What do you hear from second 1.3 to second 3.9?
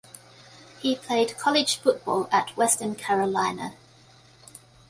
college football at Western Carolina.